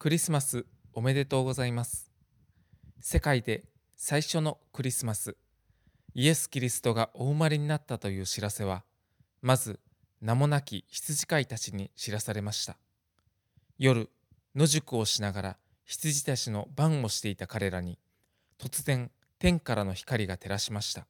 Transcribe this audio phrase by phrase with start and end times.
[0.00, 2.10] クリスマスおめでとうございます。
[3.02, 3.64] 世界で
[3.98, 5.36] 最初のクリスマス、
[6.14, 8.82] イエス・キリストがお生まれになったという知らせは、
[9.42, 9.78] まず
[10.22, 12.78] 名もなき羊飼いたちに知らされました。
[13.78, 14.08] 夜、
[14.54, 17.98] 野宿をしながら羊たちの番をしていた彼らに、
[18.58, 21.06] 突然天からの光が照らしました。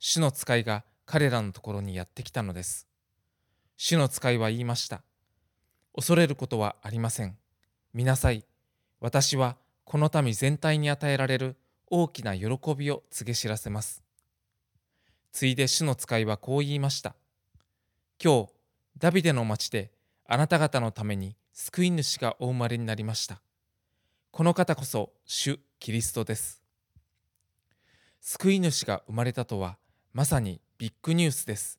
[0.00, 2.88] 主の使いが彼らのところにやってきたのです。
[3.76, 5.04] 主の使いは言いました。
[5.94, 7.38] 恐れることはありません。
[7.94, 8.44] 見なさい。
[9.00, 14.02] 私はこの民全体に与えられる大きな喜びを告げ知らせます。
[15.32, 17.14] ついで主の使いはこう言いました。
[18.22, 18.48] 今日、
[18.98, 19.92] ダビデの町で
[20.26, 23.40] あなた方のために救い主がお生まれになりました。
[24.30, 26.62] この方こそ主キリストです。
[28.20, 29.78] 救い主が生まれたとは
[30.12, 31.78] まさにビッグニュースです。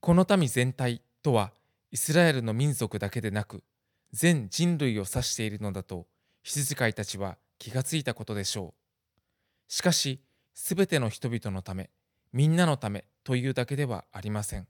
[0.00, 1.52] この民全体とは
[1.90, 3.62] イスラエルの民族だけでなく
[4.14, 6.06] 全人類を指しているのだと
[6.44, 9.72] 羊飼いたちは気がついたことでしょう。
[9.72, 10.20] しかし、
[10.54, 11.90] すべての人々のため、
[12.32, 14.68] みんなのためというだけではありません。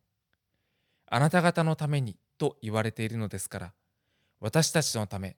[1.06, 3.73] あなた方のためにと言われているのですから、
[4.41, 5.36] 私たちのため、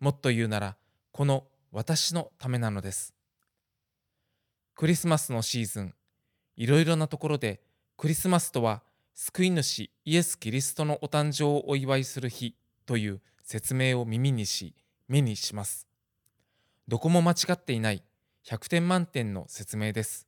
[0.00, 0.76] もっと言うなら、
[1.12, 3.14] この私のためなのです。
[4.74, 5.94] クリスマスのシーズン、
[6.56, 7.60] いろいろなところで
[7.96, 8.82] クリスマスとは
[9.14, 12.56] 救い主イエス・キリストのお誕生をお祝いする日
[12.88, 14.74] という説明を耳にし
[15.08, 15.86] 目にします。
[16.88, 18.02] どこも間違っていない
[18.46, 20.26] 100点満点の説明です。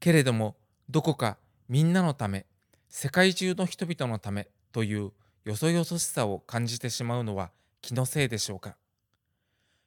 [0.00, 0.56] けれども
[0.90, 1.38] どこか
[1.68, 2.46] みんなのため
[2.88, 5.12] 世界中の人々のためという
[5.44, 8.76] よそよそしさを感じてしまうのは気のせいでしょうか。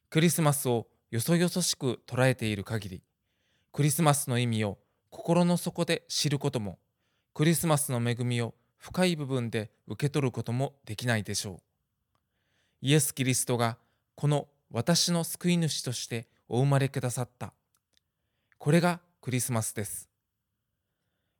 [0.09, 3.03] クリスマスをよそよそしく捉えている限り
[3.73, 4.77] クリスマスの意味を
[5.09, 6.79] 心の底で知ることも
[7.33, 8.53] クリスマスの恵みを
[8.85, 11.57] 深い部分で受け取ることもできないでしょう。
[12.83, 13.79] イエス・キリストが
[14.13, 17.51] この私の救い主としてお生まれくださった。
[18.59, 20.07] これがクリスマスです。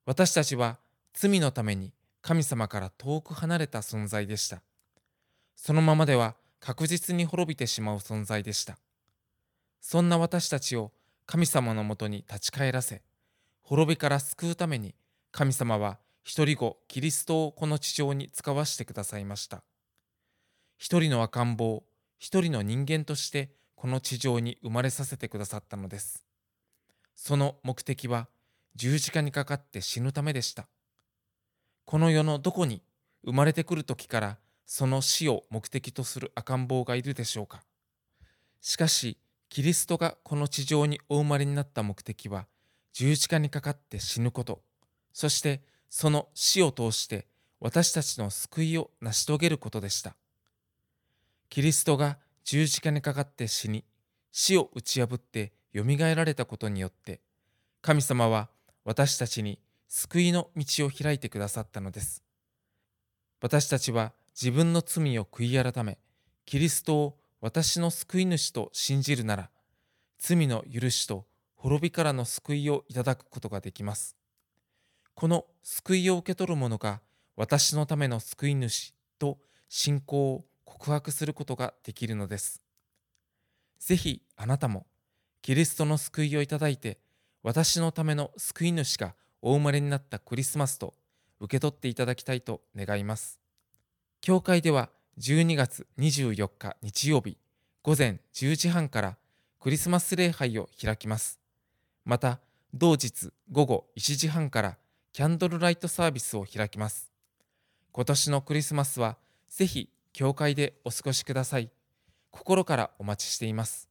[0.07, 0.79] 私たちは
[1.13, 4.63] 罪のために神様から遠く離れた存在でした。
[5.55, 8.79] そのままでは確実に滅びてしまう存在でした。
[9.81, 10.91] そんな私たちを
[11.28, 13.03] 神様のもとに立ち返らせ、
[13.61, 14.95] 滅びから救うために
[15.31, 19.63] 神様は一人子キリストをこの地上に使わしてくださいました。
[20.75, 21.83] 一人の赤ん坊、
[22.17, 26.25] 一人の人間としてこの地上に生まれさせてくださったのです。
[27.15, 28.27] その目的は
[28.73, 30.67] 十字架にかかって死ぬためでした。
[31.85, 32.81] この世のどこに
[33.23, 37.61] 生まれてくる時からその死を目的とする赤ん坊がいるでしょうか。
[38.61, 42.47] しかし、キリストがこの地上にお生まれになった目的は
[42.93, 44.63] 十字架にかかって死ぬこと、
[45.13, 47.28] そしてその死を通して
[47.59, 50.16] 私たちの救いを成し遂げることでした。
[51.50, 53.84] キリストが十字架にかかって死に、
[54.31, 57.22] 死を打ち破ってよみがえられたことによって、
[57.81, 58.50] 神様は
[58.84, 62.23] 私たちに救いの道を開いてくださったのです。
[63.41, 65.97] 私たちは自分の罪を悔い改め、
[66.46, 69.50] キリストを私の救い主と信じるなら、
[70.19, 71.25] 罪の許しと
[71.56, 74.16] 滅びからの救いをいただくことができます。
[75.15, 76.99] この救いを受け取る者が
[77.37, 79.37] 私のための救い主と
[79.69, 82.61] 信仰を告白することができるのです。
[83.79, 84.85] ぜひあなたも
[85.41, 86.99] キリストの救いをいただいて
[87.43, 90.93] 私のための救い主がお生まれになったクリスマスと
[91.39, 93.39] 受け取っていただきたいと願います。
[94.19, 97.37] 教会では12月24日日曜日
[97.83, 99.17] 午前10時半から
[99.61, 101.39] クリスマス礼拝を開きます。
[102.03, 102.41] また
[102.73, 104.77] 同日午後1時半から
[105.15, 107.09] キャンドルライトサービスを開きます。
[107.93, 109.15] 今年のクリスマスは
[109.47, 111.69] ぜひ教会でお過ごしください。
[112.31, 113.87] 心からお待ちしています。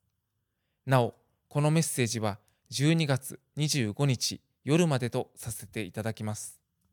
[0.84, 1.14] なお、
[1.48, 2.36] このメッセージは
[2.72, 6.60] 12月25日夜までとさせていただきます。